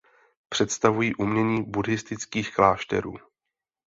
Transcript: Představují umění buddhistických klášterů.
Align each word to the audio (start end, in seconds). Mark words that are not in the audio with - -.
Představují 0.49 1.15
umění 1.15 1.63
buddhistických 1.63 2.55
klášterů. 2.55 3.15